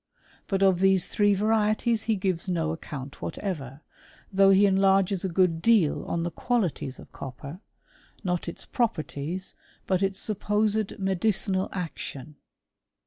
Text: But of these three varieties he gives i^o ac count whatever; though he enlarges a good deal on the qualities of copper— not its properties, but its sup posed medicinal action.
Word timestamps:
But 0.47 0.63
of 0.63 0.79
these 0.79 1.07
three 1.07 1.35
varieties 1.35 2.05
he 2.05 2.15
gives 2.15 2.47
i^o 2.49 2.71
ac 2.73 2.79
count 2.81 3.21
whatever; 3.21 3.81
though 4.33 4.49
he 4.49 4.65
enlarges 4.65 5.23
a 5.23 5.29
good 5.29 5.61
deal 5.61 6.05
on 6.05 6.23
the 6.23 6.31
qualities 6.31 6.97
of 6.97 7.11
copper— 7.13 7.59
not 8.31 8.47
its 8.47 8.65
properties, 8.65 9.53
but 9.85 10.01
its 10.01 10.19
sup 10.19 10.39
posed 10.39 10.97
medicinal 10.97 11.69
action. 11.71 12.37